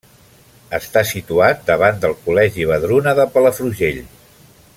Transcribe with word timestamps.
Està 0.77 1.03
situat 1.09 1.61
davant 1.67 2.01
del 2.07 2.17
Col·legi 2.25 2.67
Vedruna 2.71 3.15
de 3.21 3.31
Palafrugell. 3.37 4.03